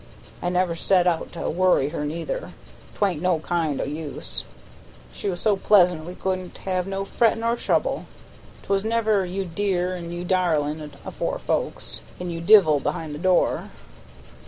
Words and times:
I 0.41 0.49
never 0.49 0.73
set 0.75 1.05
out 1.05 1.31
to 1.33 1.47
worry 1.47 1.89
her 1.89 2.03
neither, 2.03 2.53
'twa'n't 2.95 3.21
no 3.21 3.37
kind 3.37 3.79
o' 3.79 3.83
use; 3.83 4.43
she 5.13 5.29
was 5.29 5.39
so 5.41 5.55
pleasant 5.55 6.05
we 6.07 6.15
couldn't 6.15 6.57
have 6.57 6.87
no 6.87 7.05
fret 7.05 7.37
nor 7.37 7.55
trouble. 7.55 8.07
'Twas 8.63 8.83
never 8.83 9.23
'you 9.27 9.45
dear 9.45 9.95
an' 9.95 10.11
you 10.11 10.25
darlin'' 10.25 10.93
afore 11.05 11.37
folks, 11.37 12.01
an' 12.19 12.31
'you 12.31 12.41
divil' 12.41 12.79
behind 12.79 13.13
the 13.13 13.19
door!" 13.19 13.69